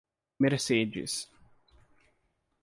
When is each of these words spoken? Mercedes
Mercedes 0.39 1.29